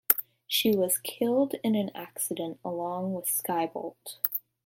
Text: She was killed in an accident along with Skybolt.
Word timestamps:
She 0.47 0.75
was 0.75 0.97
killed 0.97 1.53
in 1.63 1.75
an 1.75 1.91
accident 1.93 2.57
along 2.65 3.13
with 3.13 3.25
Skybolt. 3.27 4.17